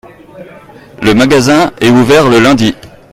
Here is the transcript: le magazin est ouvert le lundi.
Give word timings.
le 1.03 1.13
magazin 1.13 1.71
est 1.79 1.91
ouvert 1.91 2.27
le 2.27 2.39
lundi. 2.39 2.73